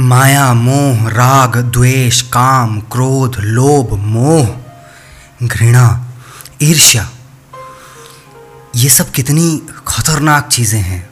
माया, 0.00 0.54
मोह, 0.54 1.08
राग, 1.08 1.56
द्वेष, 1.56 2.22
काम, 2.22 2.80
क्रोध, 2.80 3.36
लोभ, 3.40 3.92
मोह, 3.92 4.48
घृणा, 5.42 6.10
ईर्ष्या, 6.62 7.10
ये 8.76 8.88
सब 8.88 9.10
कितनी 9.10 9.62
खतरनाक 9.88 10.48
चीज़ें 10.48 10.80
हैं। 10.80 11.10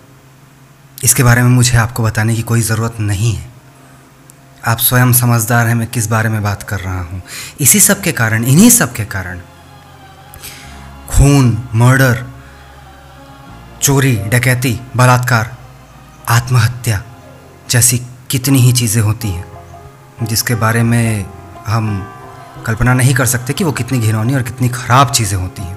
इसके 1.05 1.23
बारे 1.23 1.43
में 1.43 1.51
मुझे 1.51 1.77
आपको 1.79 2.03
बताने 2.03 2.35
की 2.35 2.43
कोई 2.43 2.61
ज़रूरत 2.61 2.97
नहीं 3.01 3.35
है। 3.35 3.51
आप 4.67 4.79
स्वयं 4.79 5.13
समझदार 5.13 5.67
हैं, 5.67 5.75
मैं 5.75 5.87
किस 5.87 6.07
बारे 6.07 6.29
में 6.29 6.43
बात 6.43 6.63
कर 6.63 6.81
रहा 6.81 7.01
हूँ। 7.01 7.23
इसी 7.61 7.81
सब 7.81 8.03
के 8.03 8.13
कारण, 8.13 8.45
इन्हीं 8.45 8.71
सब 8.71 8.93
के 8.93 9.05
कारण, 9.05 9.41
खून, 11.09 11.69
मर्डर, 11.75 12.27
चोरी, 13.83 14.17
डकैती, 14.17 14.81
बलात्कार, 14.97 15.57
आत्महत्या 16.29 17.03
जैसी 17.71 18.03
कितनी 18.37 18.59
ही 18.59 18.73
चीज़ें 18.73 19.03
होती 19.03 19.29
हैं, 19.29 19.45
जिसके 20.23 20.55
बारे 20.55 20.83
में 20.83 21.27
हम 21.67 21.87
कल्पना 22.67 22.95
नहीं 22.95 23.15
कर 23.15 23.27
सकते 23.27 23.53
कि 23.53 23.65
वो 23.65 23.73
कितनी 23.73 23.99
घिनौनी 23.99 24.35
और 24.35 24.43
कितनी 24.43 24.69
ख़राब 24.69 25.11
चीज़ें 25.11 25.39
होती 25.39 25.63
हैं। 25.63 25.77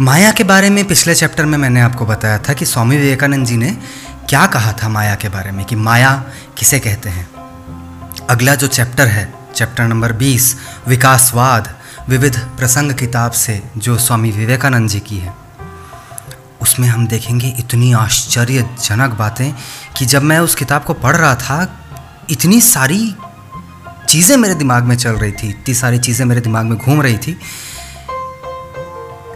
माया 0.00 0.30
के 0.32 0.44
बारे 0.44 0.70
में 0.70 0.84
पिछले 0.84 1.14
चैप्टर 1.14 1.44
में 1.44 1.56
मैंने 1.58 1.80
आपको 1.80 2.06
बताया 2.06 2.38
था 2.38 2.52
कि 2.52 2.64
स्वामी 2.64 2.96
विवेकानंद 2.96 3.46
जी 3.46 3.56
ने 3.56 3.70
क्या 4.28 4.46
कहा 4.46 4.72
था 4.72 4.88
माया 4.88 5.14
के 5.14 5.28
बारे 5.28 5.50
में, 5.50 5.64
कि 5.64 5.76
माया 5.76 6.12
किसे 6.58 6.78
कहते 6.78 7.08
हैं। 7.08 7.28
अगला 8.30 8.54
जो 8.54 8.66
चैप्टर 8.66 9.06
है, 9.06 9.34
चैप्टर 9.54 9.84
नंबर 9.84 10.12
20 10.12 10.54
विकासवाद, 10.88 11.74
विविध 12.08 12.38
प्रसंग 12.58 12.92
किताब 12.92 13.32
से, 13.32 13.62
जो 13.76 13.98
स्वामी 13.98 14.30
विवेकानंद 14.30 14.88
जी 14.88 15.00
की 15.00 15.18
है। 15.18 15.45
उसमें 16.62 16.88
हम 16.88 17.06
देखेंगे 17.06 17.48
इतनी 17.48 17.92
आश्चर्यजनक 17.92 19.10
बातें 19.10 19.52
कि 19.96 20.06
जब 20.06 20.22
मैं 20.22 20.38
उस 20.38 20.54
किताब 20.54 20.84
को 20.84 20.94
पढ़ 20.94 21.16
रहा 21.16 21.34
था, 21.34 21.80
इतनी 22.30 22.60
सारी 22.60 23.14
चीज़ें 24.08 24.36
मेरे 24.36 24.54
दिमाग 24.54 24.82
में 24.82 24.96
चल 24.96 25.10
रही 25.10 25.32
थी, 25.32 25.48
इतनी 25.48 25.74
सारी 25.74 25.98
चीज़ें 25.98 26.26
मेरे 26.26 26.40
दिमाग 26.40 26.64
में 26.64 26.78
घूम 26.78 27.02
रही 27.02 27.18
थी। 27.18 27.38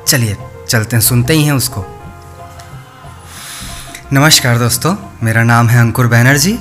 चलिए, 0.08 0.36
चलते 0.68 0.96
हैं, 0.96 1.02
सुनते 1.02 1.32
ही 1.32 1.44
हैं 1.44 1.52
उसको। 1.52 1.84
नमस्कार 4.12 4.58
दोस्तों, 4.58 4.96
मेरा 5.22 5.42
नाम 5.42 5.68
है 5.68 5.80
अंकुर 5.80 6.06
बैनर्जी। 6.06 6.58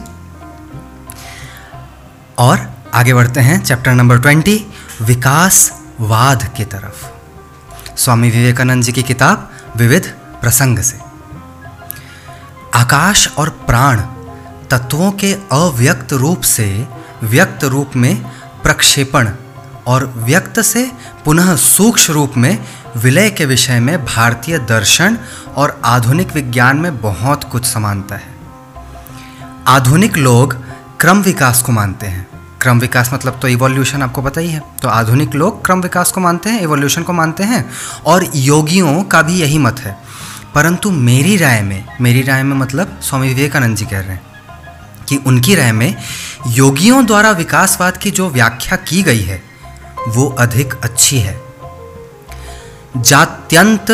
और 2.37 2.71
आगे 2.93 3.13
बढ़ते 3.13 3.39
हैं, 3.39 3.63
चैप्टर 3.63 3.91
नंबर 3.91 4.19
ट्वेंटी, 4.19 4.65
विकासवाद 5.01 6.53
की 6.57 6.65
तरफ़। 6.65 7.07
स्वामी 7.97 8.29
विवेकानंद 8.29 8.83
जी 8.83 8.91
की 8.91 9.03
किताब, 9.03 9.51
विविध 9.75 10.18
प्रसंग 10.41 10.79
से। 10.79 10.99
आकाश 12.73 13.27
और 13.37 13.49
प्राण 13.49 14.01
तत्वों 14.71 15.11
के 15.11 15.33
अव्यक्त 15.51 16.13
रूप 16.13 16.41
से 16.41 16.87
व्यक्त 17.23 17.63
रूप 17.63 17.91
में 17.95 18.23
प्रक्षेपण 18.63 19.29
और 19.87 20.05
व्यक्त 20.17 20.59
से 20.61 20.91
पुनः 21.25 21.55
सूक्ष्म 21.55 22.13
रूप 22.13 22.33
में 22.37 22.65
विलय 22.97 23.29
के 23.29 23.45
विषय 23.45 23.79
में 23.79 24.05
भारतीय 24.05 24.59
दर्शन 24.59 25.17
और 25.55 25.81
आधुनिक 25.85 26.33
विज्ञान 26.33 26.77
में 26.77 27.01
बहुत 27.01 27.43
कुछ 27.43 27.65
समानता 27.65 28.15
है। 28.15 28.37
आधुनिक 29.67 30.17
लोग 30.17 30.55
क्रम 30.99 31.21
विकास 31.21 31.61
को 31.61 31.71
मानते 31.71 32.07
हैं। 32.07 32.27
क्रम 32.61 32.79
विकास 32.79 33.13
मतलब 33.13 33.39
तो 33.41 33.47
इवोल्यूशन 33.47 34.01
आपको 34.01 34.21
पता 34.21 34.41
ही 34.41 34.49
है। 34.49 34.61
तो 34.81 34.87
आधुनिक 34.87 35.35
लोग 35.35 35.65
क्रम 35.65 35.81
विकास 35.81 36.11
को 36.11 36.21
मानते 36.21 36.49
हैं 36.49 36.61
इवोल्यूशन 36.61 37.03
को 37.03 37.13
मानते 37.13 37.43
हैं 37.43 37.69
और 38.05 38.29
योगियों 38.35 39.03
का 39.03 39.21
भी 39.21 39.39
यही 39.39 39.57
मत 39.57 39.79
है। 39.79 39.97
परंतु 40.55 40.91
मेरी 40.91 41.37
राय 41.37 41.61
में, 41.61 41.85
मेरी 42.01 42.21
राय 42.21 42.43
में 42.43 42.55
मतलब 42.55 42.99
स्वामी 43.03 43.27
विवेकानंद 43.27 43.77
जी 43.77 43.85
कह 43.85 43.99
रहे 43.99 44.09
हैं 44.09 44.21
कि 45.09 45.17
उनकी 45.17 45.55
राय 45.55 45.71
में 45.71 45.95
योगियों 46.47 47.05
द्वारा 47.05 47.31
विकासवाद 47.31 47.97
की 47.97 48.11
जो 48.11 48.29
व्याख्या 48.29 48.75
की 48.75 49.03
गई 49.03 49.21
है, 49.21 49.43
वो 50.07 50.35
अधिक 50.39 50.73
अच्छी 50.83 51.19
है। 51.19 51.41
जात्यंत 52.97 53.91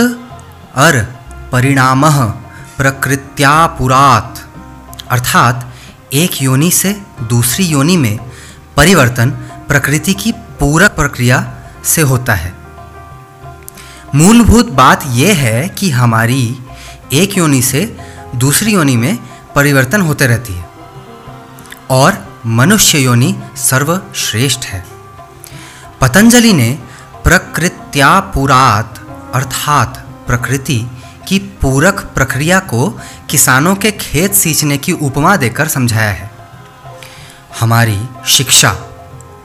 अर 0.75 1.05
परिणाम 1.51 2.29
प्रकृत्यापुरात 2.77 4.41
अर्थात, 5.09 5.73
एक 6.13 6.41
योनि 6.41 6.71
से 6.71 7.01
दूसरी 7.23 7.65
योनि 7.65 7.97
में 7.97 8.19
परिवर्तन 8.77 9.29
प्रकृति 9.67 10.13
की 10.13 10.31
पूरक 10.31 10.91
प्रक्रिया 10.91 11.55
से 11.83 12.01
होता 12.01 12.33
है। 12.33 12.64
मूलभूत 14.15 14.69
बात 14.69 15.03
यह 15.07 15.37
है 15.37 15.69
कि 15.69 15.89
हमारी 15.89 16.57
एक 17.13 17.37
योनि 17.37 17.61
से 17.61 17.97
दूसरी 18.35 18.73
योनि 18.73 18.97
में 18.97 19.17
परिवर्तन 19.55 20.01
होते 20.01 20.27
रहती 20.27 20.53
है 20.53 20.65
और 21.89 22.41
मनुष्य 22.45 22.99
योनि 22.99 23.35
सर्वश्रेष्ठ 23.57 24.65
है। 24.65 24.85
पतंजलि 26.01 26.53
ने 26.53 26.79
प्रकृत्यापुरात 27.23 29.05
अर्थात 29.33 29.97
प्रकृति 30.27 30.87
की 31.27 31.39
पूरक 31.39 31.99
प्रक्रिया 31.99 32.59
को 32.59 32.89
किसानों 33.29 33.75
के 33.75 33.91
खेत 33.91 34.33
सींचने 34.33 34.77
की 34.77 34.91
उपमा 34.91 35.35
देकर 35.35 35.67
समझाया 35.67 36.11
है। 36.11 36.31
हमारी 37.59 37.99
शिक्षा 38.27 38.77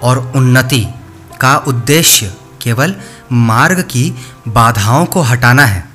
और 0.02 0.32
उन्नति 0.36 0.86
का 1.40 1.56
उद्देश्य 1.56 2.34
केवल 2.62 2.94
मार्ग 3.32 3.80
की 3.82 4.12
बाधाओं 4.48 5.04
को 5.06 5.22
हटाना 5.22 5.64
है। 5.64 5.88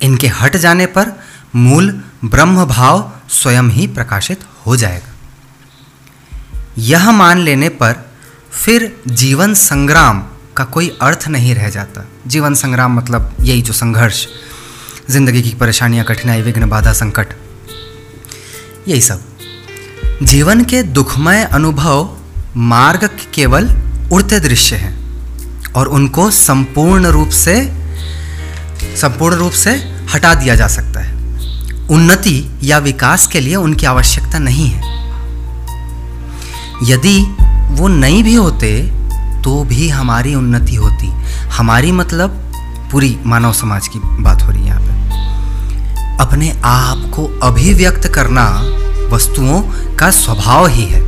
इनके 0.00 0.28
हट 0.30 0.56
जाने 0.56 0.86
पर 0.86 1.12
मूल 1.56 1.90
ब्रह्म 2.24 2.64
भाव 2.66 3.10
स्वयं 3.30 3.68
ही 3.70 3.86
प्रकाशित 3.86 4.44
हो 4.66 4.76
जाएगा। 4.76 5.12
यह 6.78 7.10
मान 7.10 7.38
लेने 7.38 7.68
पर 7.68 7.94
फिर 8.52 8.96
जीवन 9.08 9.54
संग्राम 9.54 10.22
का 10.56 10.64
कोई 10.64 10.88
अर्थ 11.02 11.28
नहीं 11.28 11.54
रह 11.54 11.68
जाता। 11.68 12.04
जीवन 12.26 12.54
संग्राम 12.54 12.96
मतलब 12.96 13.36
यही 13.40 13.62
जो 13.62 13.72
संघर्ष, 13.72 14.26
ज़िंदगी 15.10 15.42
की 15.42 15.54
परेशानियाँ, 15.54 16.04
कठिनाई, 16.04 16.42
विघ्न, 16.42 16.68
बाधा, 16.68 16.92
संकट, 16.92 17.34
यही 18.88 19.00
सब। 19.00 19.22
जीवन 20.22 20.64
के 20.64 20.82
दुखमय 20.82 21.42
अनुभव 21.44 22.16
मार्ग 22.56 23.08
केवल 23.34 23.68
उड़ते 24.14 24.40
दृश्य 24.40 24.76
हैं 24.76 24.92
और 25.72 25.88
उनको 25.88 26.30
संपूर्ण 26.30 27.06
रूप 27.06 27.28
से, 27.28 27.54
संपूर्ण 28.96 29.36
रूप 29.36 29.52
से 29.52 29.70
हटा 30.14 30.34
दिया 30.34 30.54
जा 30.54 30.66
सकता 30.68 31.00
है। 31.00 31.12
उन्नति 31.90 32.36
या 32.62 32.78
विकास 32.78 33.26
के 33.26 33.40
लिए 33.40 33.56
उनकी 33.56 33.86
आवश्यकता 33.86 34.38
नहीं 34.38 34.68
है। 34.68 34.92
यदि 36.82 37.18
वो 37.70 37.88
नहीं 37.88 38.22
भी 38.24 38.34
होते 38.34 38.70
तो 39.42 39.62
भी 39.64 39.88
हमारी 39.88 40.34
उन्नति 40.34 40.74
होती। 40.74 41.08
हमारी 41.50 41.92
मतलब 41.92 42.40
पूरी 42.92 43.16
मानव 43.26 43.52
समाज 43.52 43.88
की 43.88 43.98
बात 43.98 44.42
हो 44.42 44.50
रही 44.50 44.60
है 44.60 44.66
यहाँ 44.66 44.80
पे। 44.80 46.22
अपने 46.24 46.50
आप 46.64 47.10
को 47.14 47.26
अभिव्यक्त 47.42 48.08
करना 48.08 48.46
वस्तुओं 49.12 49.60
का 49.96 50.10
स्वभाव 50.10 50.66
ही 50.66 50.84
है। 50.84 51.02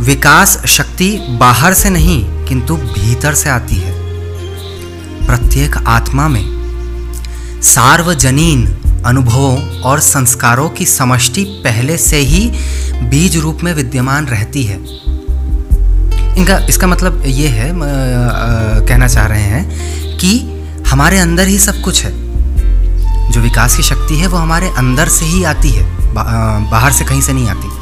विकास 0.00 0.66
शक्ति 0.66 1.18
बाहर 1.30 1.74
से 1.74 1.90
नहीं 1.90 2.44
किंतु 2.44 2.76
भीतर 2.76 3.34
से 3.34 3.50
आती 3.50 3.76
है। 3.76 3.92
प्रत्येक 5.26 5.76
आत्मा 5.76 6.28
में 6.28 6.44
सार्वजनीन 7.62 8.66
अनुभवों 9.06 9.80
और 9.80 10.00
संस्कारों 10.00 10.68
की 10.68 10.86
समष्टि 10.86 11.44
पहले 11.44 11.98
से 11.98 12.16
ही 12.16 12.50
बीज 13.02 13.36
रूप 13.36 13.58
में 13.64 13.74
विद्यमान 13.74 14.26
रहती 14.26 14.62
है। 14.62 14.76
इनका 16.36 16.58
इसका 16.58 16.86
मतलब 16.86 17.22
ये 17.26 17.48
है 17.48 17.70
आ, 17.70 17.84
आ, 17.84 18.86
कहना 18.86 19.08
चाह 19.08 19.26
रहे 19.26 19.42
हैं 19.42 19.68
कि 20.18 20.62
हमारे 20.88 21.18
अंदर 21.18 21.46
ही 21.46 21.58
सब 21.58 21.80
कुछ 21.80 22.04
है। 22.04 22.12
जो 23.30 23.40
विकास 23.40 23.76
की 23.76 23.82
शक्ति 23.82 24.16
है 24.16 24.26
वो 24.26 24.36
हमारे 24.36 24.68
अंदर 24.68 25.08
से 25.08 25.24
ही 25.24 25.44
आती 25.44 25.70
है 25.70 26.14
बा, 26.14 26.22
आ, 26.22 26.58
बाहर 26.70 26.92
से 26.92 27.04
कहीं 27.04 27.20
से 27.20 27.32
नहीं 27.32 27.48
आती। 27.48 27.79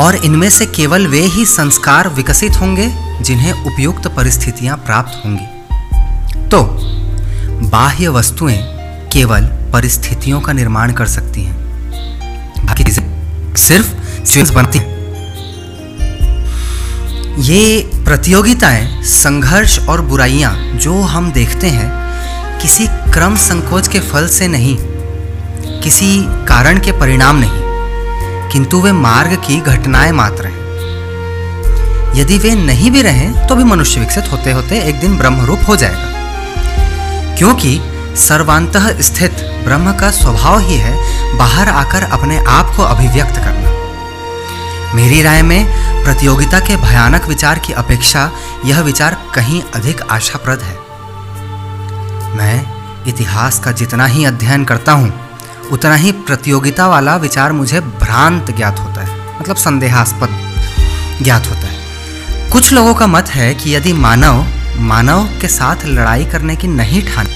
और 0.00 0.16
इनमें 0.16 0.48
से 0.50 0.66
केवल 0.66 1.06
वे 1.06 1.20
ही 1.20 1.44
संस्कार 1.46 2.08
विकसित 2.08 2.60
होंगे 2.60 2.88
जिन्हें 3.20 3.52
उपयुक्त 3.52 4.06
परिस्थितियाँ 4.06 4.76
प्राप्त 4.76 5.24
होंगी। 5.24 6.48
तो 6.48 6.62
बाह्य 7.70 8.08
वस्तुएँ 8.08 8.58
केवल 9.12 9.44
परिस्थितियों 9.72 10.40
का 10.40 10.52
निर्माण 10.52 10.92
कर 10.92 11.06
सकती 11.06 11.42
हैं। 11.42 12.66
बाकी 12.66 12.84
चीज़ें 12.84 13.54
सिर्फ़ 13.56 14.52
बनती 14.52 14.78
हैं। 14.78 14.92
ये 17.40 17.90
प्रतियोगिताएँ, 18.04 19.02
संघर्ष 19.02 19.78
और 19.78 20.00
बुराइयाँ 20.02 20.54
जो 20.74 21.00
हम 21.02 21.32
देखते 21.32 21.66
हैं, 21.66 21.90
किसी 22.60 22.86
क्रम 23.12 23.36
संकोच 23.36 23.88
के 23.88 24.00
फल 24.00 24.28
से 24.28 24.48
नहीं, 24.48 24.76
किसी 25.82 26.16
कारण 26.46 26.80
के 26.80 26.92
परिणाम 26.92 27.36
नहीं। 27.36 27.63
किंतु 28.54 28.80
वे 28.80 28.92
मार्ग 28.92 29.34
की 29.36 29.60
घटनाएँ 29.60 30.12
मात्र 30.12 30.46
हैं। 30.46 30.62
यदि 32.14 32.38
वे 32.38 32.54
नहीं 32.54 32.90
भी 32.90 33.02
रहें 33.02 33.46
तो 33.46 33.56
भी 33.56 33.64
मनुष्य 33.64 34.00
विकसित 34.00 34.32
होते 34.32 34.52
होते 34.52 34.80
एक 34.80 35.00
दिन 35.00 35.18
ब्रह्मरूप 35.18 35.60
हो 35.68 35.76
जाएगा। 35.76 37.36
क्योंकि 37.36 37.80
सर्वांत 38.16 38.76
स्थित 39.00 39.32
ब्रह्म 39.64 39.92
का 39.92 40.10
स्वभाव 40.10 40.58
ही 40.58 40.74
है 40.74 41.38
बाहर 41.38 41.68
आकर 41.68 42.02
अपने 42.02 42.38
आप 42.38 42.74
को 42.76 42.82
अभिव्यक्त 42.82 43.36
करना। 43.36 44.94
मेरी 44.94 45.22
राय 45.22 45.42
में, 45.42 45.66
प्रतियोगिता 46.04 46.60
के 46.60 46.76
भयानक 46.76 47.24
विचार 47.24 47.58
की 47.58 47.72
अपेक्षा 47.72 48.30
यह 48.64 48.80
विचार 48.80 49.16
कहीं 49.34 49.62
अधिक 49.74 50.02
आशाप्रद 50.02 50.60
है। 50.60 50.78
मैं 52.36 52.66
इतिहास 53.06 53.58
का 53.58 53.72
जितना 53.72 54.06
ही 54.06 54.24
अध्ययन 54.24 54.64
करता 54.64 54.92
हूँ 54.92 55.23
उतना 55.72 55.94
ही 55.94 56.12
प्रतियोगिता 56.12 56.86
वाला 56.86 57.16
विचार 57.16 57.52
मुझे 57.52 57.80
भ्रांत 57.80 58.50
ज्ञात 58.56 58.78
होता 58.80 59.00
है। 59.00 59.40
मतलब 59.40 59.56
संदेहास्पद 59.56 60.28
ज्ञात 61.22 61.46
होता 61.46 61.66
है। 61.68 62.50
कुछ 62.50 62.72
लोगों 62.72 62.94
का 62.94 63.06
मत 63.06 63.28
है 63.28 63.54
कि 63.54 63.74
यदि 63.74 63.92
मानव 63.92 64.44
मानव 64.80 65.28
के 65.40 65.48
साथ 65.48 65.84
लड़ाई 65.86 66.24
करने 66.24 66.56
की 66.56 66.68
नहीं 66.68 67.02
ठान 67.02 67.26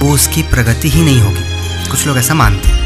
तो 0.00 0.12
उसकी 0.12 0.42
प्रगति 0.42 0.90
ही 0.90 1.02
नहीं 1.04 1.20
होगी। 1.20 1.90
कुछ 1.90 2.06
लोग 2.06 2.18
ऐसा 2.18 2.34
मानते 2.34 2.68
हैं 2.68 2.80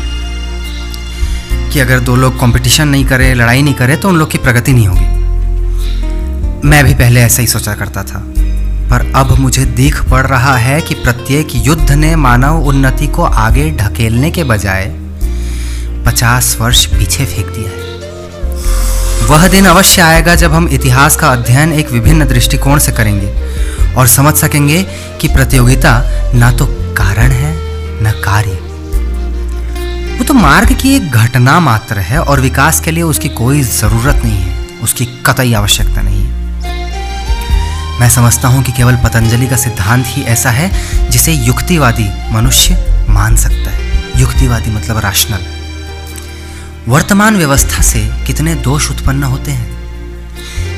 कि 1.70 1.80
अगर 1.80 2.00
दो 2.00 2.16
लोग 2.16 2.40
कंपटीशन 2.40 2.88
नहीं 2.88 3.04
करें, 3.04 3.34
लड़ाई 3.34 3.62
नहीं 3.62 3.74
करें 3.74 4.00
तो 4.00 4.08
उन 4.08 4.16
लोग 4.16 4.30
की 4.30 4.38
प्रगति 4.38 4.72
नहीं 4.72 4.86
होगी। 4.86 5.14
मैं 6.68 6.84
भी 6.84 6.94
पहले 6.94 7.20
ऐसा 7.20 7.40
ही 7.40 7.48
सोचा 7.48 7.74
करता 7.74 8.02
था। 8.02 8.24
पर 8.90 9.12
अब 9.16 9.32
मुझे 9.38 9.64
दिख 9.76 10.02
पड़ 10.10 10.26
रहा 10.26 10.56
है 10.56 10.80
कि 10.80 10.94
प्रत्येक 10.94 11.54
युद्ध 11.56 11.90
ने 11.92 12.14
मानव 12.16 12.66
उन्नति 12.68 13.06
को 13.06 13.22
आगे 13.22 13.70
ढकेलने 13.72 14.30
के 14.30 14.44
बजाय 14.44 14.86
पचास 16.06 16.56
वर्ष 16.60 16.84
पीछे 16.88 17.24
फेंक 17.24 17.46
दिया 17.48 17.70
है। 17.70 17.84
वह 19.28 19.46
दिन 19.48 19.66
अवश्य 19.66 20.02
आएगा 20.02 20.34
जब 20.34 20.52
हम 20.52 20.68
इतिहास 20.68 21.16
का 21.16 21.28
अध्ययन 21.28 21.72
एक 21.72 21.90
विभिन्न 21.90 22.26
दृष्टिकोण 22.28 22.78
से 22.78 22.92
करेंगे 22.92 23.32
और 23.94 24.06
समझ 24.06 24.34
सकेंगे 24.34 24.82
कि 25.20 25.28
प्रतियोगिता 25.28 25.92
ना 26.34 26.50
तो 26.52 26.66
कारण 26.96 27.30
है, 27.32 27.52
न 28.02 28.12
कार्य। 28.24 28.58
वो 30.18 30.24
तो 30.24 30.34
मार्ग 30.34 30.72
की 30.72 30.94
एक 30.96 31.10
घटना 31.12 31.58
मात्र 31.60 31.98
है 32.00 32.18
और 32.20 32.40
विकास 32.40 32.80
के 32.80 32.90
लिए 32.90 33.02
उसकी 33.04 33.28
कोई 33.34 33.62
ज़रूरत 33.62 34.22
नहीं 34.24 34.38
है, 34.38 34.54
उसकी 34.82 35.04
कतई 35.26 35.52
आवश्यकता 35.54 36.02
नहीं 36.02 36.24
है। 36.24 36.25
मैं 38.00 38.08
समझता 38.10 38.48
हूँ 38.48 38.62
कि 38.62 38.72
केवल 38.72 38.96
पतंजलि 38.96 39.46
का 39.46 39.56
सिद्धांत 39.56 40.04
ही 40.08 40.22
ऐसा 40.22 40.50
है 40.50 40.70
जिसे 41.10 41.32
युक्तिवादी 41.32 42.08
मनुष्य 42.32 42.74
मान 43.08 43.36
सकता 43.36 43.70
है। 43.70 44.20
युक्तिवादी 44.20 44.70
मतलब 44.70 44.98
राशनल 44.98 45.46
वर्तमान 46.88 47.36
व्यवस्था 47.36 47.82
से 47.82 48.24
कितने 48.26 48.54
दोष 48.54 48.90
उत्पन्न 48.90 49.22
होते 49.22 49.50
हैं? 49.50 49.76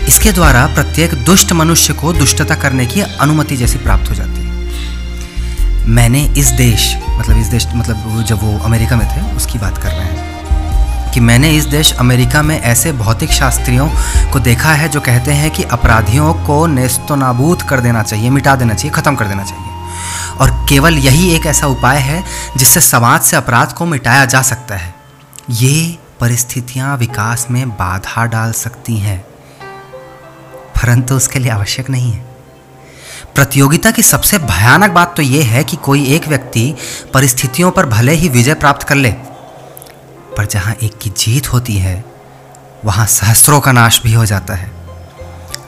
इसके 0.07 0.33
द्वारा 0.33 0.67
प्रत्येक 0.67 1.15
दुष्ट 1.15 1.53
मनुष्य 1.53 1.93
को 1.93 2.13
दुष्टता 2.13 2.55
करने 2.55 2.87
की 2.87 3.01
अनुमति 3.01 3.57
जैसी 3.57 3.79
प्राप्त 3.79 4.11
हो 4.11 4.15
जाती 4.15 4.41
है। 4.41 4.49
मैंने 5.87 6.25
इस 6.39 6.49
देश 6.49 6.97
मतलब 7.11 7.41
इस 7.41 7.47
देश 7.47 7.67
मतलब 7.75 8.25
जब 8.27 8.43
वो 8.43 8.59
अमेरिका 8.59 8.97
में 8.97 9.07
थे, 9.07 9.37
उसकी 9.37 9.59
बात 9.59 9.79
कर 9.79 9.89
रहे 9.89 10.05
हैं। 10.05 10.38
कि 11.19 11.23
मैंने 11.23 11.51
इस 11.51 11.65
देश 11.67 11.93
अमेरिका 11.95 12.41
में 12.43 12.61
ऐसे 12.61 12.91
भौतिक 12.93 13.31
शास्त्रियों 13.31 13.89
को 14.33 14.41
देखा 14.41 14.73
है 14.73 14.89
जो 14.89 15.01
कहते 15.01 15.33
हैं 15.33 15.51
कि 15.51 15.63
अपराधियों 15.67 16.33
को 16.47 16.67
नेस्तो 16.67 17.17
नाबूद 17.17 17.63
कर 17.63 17.81
देना 17.81 18.03
चाहिए, 18.03 18.31
मिटा 18.31 18.55
देना 18.57 18.75
चाहिए, 18.75 18.93
ख़त्म 18.93 19.15
कर 19.15 19.27
देना 19.27 19.45
चाहिए। 19.45 20.37
और 20.41 20.51
केवल 20.69 20.99
यही 20.99 21.35
एक 21.37 21.47
ऐसा 21.47 21.67
उपाय 21.67 21.99
है 22.01 22.23
जिससे 22.57 22.81
समाज 22.81 23.21
से 23.21 23.37
अपराध 23.37 23.73
को 23.73 23.87
मिटाया 23.87 24.25
जा 24.27 24.43
सकता 24.45 24.77
है। 24.77 24.95
ये 25.51 25.99
परिस्थितियाँ 26.21 26.97
विकास 26.97 27.47
में 27.51 27.69
बाधा 27.71 28.25
डाल 28.27 28.53
सकती 28.55 28.97
हैं, 28.99 29.21
परंतु 30.77 31.15
उसके 31.15 31.39
लिए 31.39 31.51
आवश्यक 31.53 31.91
नहीं 31.91 32.13
है। 32.13 32.27
प्रतियोगिता 33.35 33.91
की 33.91 34.03
सबसे 34.05 34.39
भयानक 34.41 34.91
बात 34.91 35.17
तो 35.17 35.23
यह 35.25 35.47
है 35.47 35.65
कि 35.65 35.77
कोई 35.79 36.07
एक 36.07 36.29
व्यक्ति 36.29 36.75
परिस्थितियों 37.15 37.71
पर 37.71 37.87
भले 37.89 38.13
ही 38.13 38.29
विजय 38.29 38.55
प्राप्त 38.57 38.89
कर 38.89 38.95
ले 38.97 39.15
पर 40.39 40.47
जहाँ 40.47 40.75
एक 40.83 40.99
की 40.99 41.11
जीत 41.11 41.53
होती 41.53 41.77
है, 41.77 42.05
वहाँ 42.85 43.07
सहस्त्रों 43.07 43.61
का 43.61 43.73
नाश 43.73 44.03
भी 44.03 44.13
हो 44.13 44.27
जाता 44.27 44.55
है। 44.55 44.73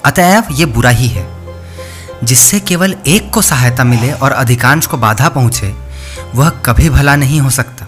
अतएव 0.04 0.44
यह 0.52 0.66
बुरा 0.66 0.90
ही 0.90 1.08
है। 1.08 1.40
जिससे 2.24 2.60
केवल 2.60 2.96
एक 3.06 3.30
को 3.30 3.42
सहायता 3.42 3.84
मिले 3.84 4.12
और 4.12 4.32
अधिकांश 4.32 4.86
को 4.86 4.96
बाधा 4.96 5.28
पहुँचे, 5.28 5.74
वह 6.34 6.50
कभी 6.50 6.90
भला 6.90 7.16
नहीं 7.16 7.40
हो 7.40 7.50
सकता। 7.50 7.86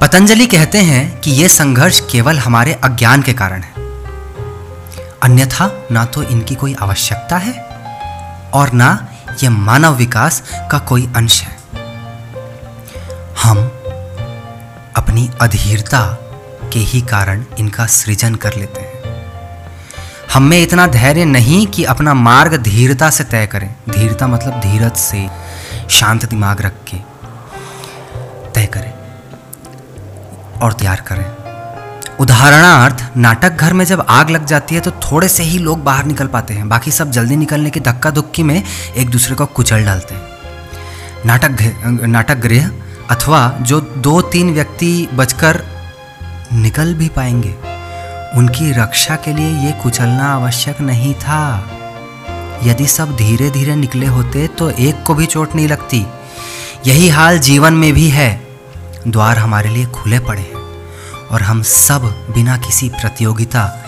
पतंजलि 0.00 0.46
कहते 0.46 0.78
हैं 0.78 1.20
कि 1.20 1.30
यह 1.30 1.48
संघर्ष 1.48 2.00
केवल 2.10 2.38
हमारे 2.38 2.72
अज्ञान 2.72 3.22
के 3.22 3.32
कारण 3.32 3.62
है। 3.62 3.72
अन्यथा 5.22 5.86
ना 5.90 6.04
तो 6.04 6.22
इनकी 6.22 6.54
कोई 6.54 6.76
आवश्यकता 6.82 7.36
है, 7.36 7.52
और 8.54 8.72
ना 8.72 9.08
यह 9.42 9.50
मानव 9.50 9.94
विकास 9.94 10.42
का 10.70 10.78
कोई 10.78 11.12
अंश 11.16 11.42
है। 11.42 11.58
हम 13.42 13.81
अपनी 15.12 15.30
अधीरता 15.40 16.00
के 16.72 16.78
ही 16.80 17.00
कारण 17.00 17.42
इनका 17.58 17.84
सृजन 17.86 18.34
कर 18.34 18.54
लेते 18.56 18.80
हैं। 18.80 19.16
हम 20.32 20.42
में 20.42 20.56
इतना 20.58 20.86
धैर्य 20.86 21.24
नहीं 21.24 21.66
कि 21.66 21.84
अपना 21.84 22.14
मार्ग 22.14 22.54
धीरता 22.58 23.10
से 23.10 23.24
तय 23.24 23.46
करें। 23.46 23.68
धीरता 23.90 24.26
मतलब 24.26 24.60
धीरज 24.60 24.96
से 24.96 25.26
शांत 25.90 26.24
दिमाग 26.24 26.60
रख 26.60 26.78
के 26.86 26.96
तय 28.54 28.66
करें 28.66 28.92
और 30.58 30.72
तैयार 30.72 31.00
करें। 31.06 31.24
उदाहरणार्थ, 32.16 33.04
नाटक 33.16 33.50
घर 33.50 33.72
में 33.72 33.84
जब 33.84 34.04
आग 34.10 34.30
लग 34.30 34.46
जाती 34.46 34.74
है 34.74 34.80
तो 34.80 34.90
थोड़े 35.02 35.28
से 35.28 35.42
ही 35.42 35.58
लोग 35.58 35.82
बाहर 35.84 36.04
निकल 36.04 36.26
पाते 36.28 36.54
हैं। 36.54 36.68
बाकी 36.68 36.90
सब 36.90 37.10
जल्दी 37.10 37.36
निकलने 37.36 37.70
की 37.70 37.80
धक्का 37.82 38.10
धुक्की 38.10 38.42
में 38.42 38.62
एक 38.96 39.10
दूसरे 39.10 39.34
को 39.34 39.46
कुचल 39.50 39.84
डालते 39.84 40.14
हैं। 40.14 40.22
नाटक 41.26 42.02
नाटक 42.06 42.38
गृह 42.38 42.70
अथवा 43.12 43.56
जो 43.60 43.80
दो 43.80 44.20
तीन 44.22 44.54
व्यक्ति 44.54 45.08
बचकर 45.14 45.62
निकल 46.52 46.94
भी 46.94 47.08
पाएँगे, 47.08 47.52
उनकी 48.38 48.72
रक्षा 48.72 49.16
के 49.16 49.32
लिए 49.32 49.50
ये 49.66 49.72
कुचलना 49.72 50.34
आवश्यक 50.34 50.80
नहीं 50.80 51.14
था। 51.14 51.68
यदि 52.62 52.86
सब 52.86 53.16
धीरे 53.16 53.50
धीरे 53.50 53.76
निकले 53.76 54.06
होते 54.06 54.46
तो 54.48 54.70
एक 54.70 55.02
को 55.02 55.14
भी 55.14 55.26
चोट 55.26 55.54
नहीं 55.54 55.68
लगती। 55.68 56.06
यही 56.86 57.08
हाल 57.08 57.38
जीवन 57.38 57.72
में 57.72 57.92
भी 57.92 58.08
है। 58.08 58.46
द्वार 59.08 59.38
हमारे 59.38 59.68
लिए 59.68 59.86
खुले 59.86 60.18
पड़े 60.18 60.42
हैं, 60.42 60.60
और 61.30 61.42
हम 61.42 61.62
सब 61.62 62.26
बिना 62.34 62.56
किसी 62.56 62.88
प्रतियोगिता 62.88 63.84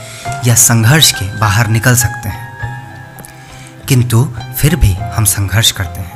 या 0.46 0.54
संघर्ष 0.54 1.12
के 1.12 1.36
बाहर 1.38 1.66
निकल 1.66 1.96
सकते 1.96 2.28
हैं। 2.28 2.48
किंतु 3.88 4.28
फिर 4.58 4.76
भी 4.76 4.94
हम 5.16 5.24
संघर्ष 5.24 5.70
करते 5.72 6.00
हैं। 6.00 6.13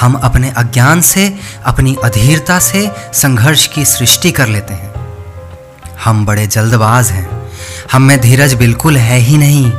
हम 0.00 0.14
अपने 0.14 0.50
अज्ञान 0.50 1.00
से, 1.00 1.38
अपनी 1.64 1.96
अधीरता 2.04 2.58
से 2.58 2.90
संघर्ष 3.12 3.66
की 3.66 3.84
सृष्टि 3.84 4.30
कर 4.30 4.48
लेते 4.48 4.74
हैं। 4.74 4.90
हम 6.04 6.26
बड़े 6.26 6.46
जल्दबाज 6.46 7.10
हैं। 7.10 7.28
हम 7.92 8.02
में 8.02 8.20
धीरज 8.20 8.54
बिल्कुल 8.54 8.96
है 8.96 9.18
ही 9.18 9.38
नहीं। 9.38 9.70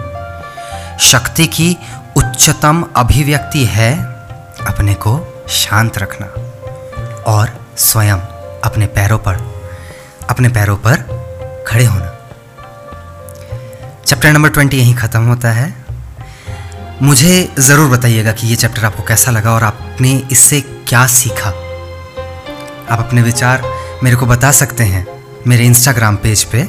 शक्ति 1.00 1.48
की 1.48 1.78
उच्चतम 2.18 2.84
अभिव्यक्ति 2.96 3.66
है 3.66 3.94
अपने 4.68 4.94
को 4.94 5.46
शांत 5.50 5.98
रखना 5.98 6.26
और 7.32 7.52
स्वयं 7.78 8.20
अपने 8.64 8.86
पैरों 8.86 9.18
पर, 9.18 9.38
अपने 10.30 10.50
पैरों 10.50 10.78
पर 10.78 10.96
खड़े 11.68 11.86
होना। 11.86 12.10
चैप्टर 14.06 14.32
नंबर 14.32 14.50
ट्वेंटी 14.50 14.78
यहीं 14.78 14.96
ख़त्म 14.96 15.22
होता 15.22 15.52
है। 15.52 15.74
मुझे 17.02 17.54
ज़रूर 17.60 17.90
बताइएगा 17.90 18.32
कि 18.32 18.48
ये 18.48 18.56
चैप्टर 18.56 18.86
आपको 18.86 19.04
कैसा 19.04 19.32
लगा 19.32 19.52
और 19.52 19.64
आपने 19.94 20.12
इससे 20.32 20.60
क्या 20.62 21.06
सीखा? 21.08 21.50
आप 22.90 23.00
अपने 23.00 23.22
विचार 23.22 23.64
मेरे 24.04 24.16
को 24.16 24.26
बता 24.26 24.52
सकते 24.52 24.84
हैं। 24.84 25.06
मेरे 25.48 25.66
इंस्टाग्राम 25.66 26.16
पेज 26.16 26.44
पे 26.44 26.64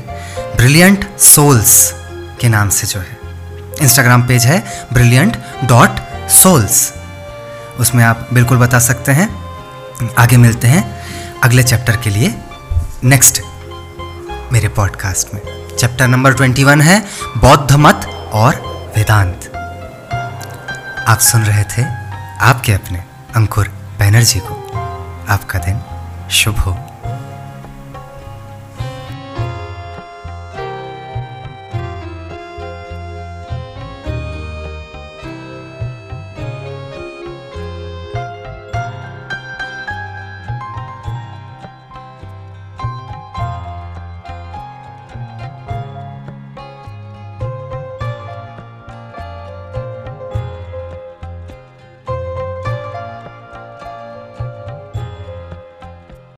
ब्रिलियंट 0.57 1.07
सोल्स 1.19 1.93
के 2.41 2.49
नाम 2.49 2.69
से 2.69 2.87
जो 2.87 3.01
है। 3.01 3.17
इंस्टाग्राम 3.83 4.23
पेज 4.23 4.47
है 4.47 4.59
ब्रिलियंट 4.93 5.37
डॉट 5.65 6.01
सोल्स 6.31 6.93
उसमें 7.81 8.05
आप 8.05 8.29
बिल्कुल 8.33 8.59
बता 8.59 8.79
सकते 8.79 9.13
हैं। 9.13 9.29
आगे 10.19 10.37
मिलते 10.37 10.69
हैं 10.69 10.85
अगले 11.45 11.63
चैप्टर 11.63 11.97
के 11.97 12.11
लिए 12.11 12.35
नेक्स्ट 13.05 13.41
मेरे 14.53 14.69
पॉडकास्ट 14.69 15.35
में। 15.35 15.41
चैप्टर 15.77 16.09
नंबर 16.09 16.35
ट्वेंटी 16.35 16.65
वन 16.65 16.81
है 16.81 17.01
बौद्ध 17.37 17.73
मत 17.73 18.07
और 18.35 18.61
वेदांत। 18.97 19.51
आप 21.09 21.19
सुन 21.23 21.45
रहे 21.45 21.65
थे 21.77 21.89
आपके 22.43 22.73
अपने 22.73 23.14
अंकुर 23.35 23.69
बैनर्जी 23.99 24.41
को। 24.41 24.55
आपका 25.29 25.59
दिन 25.59 25.81
शुभ 26.31 26.59
हो। 26.59 26.94